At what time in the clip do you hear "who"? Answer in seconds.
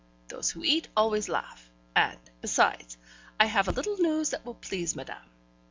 0.49-0.63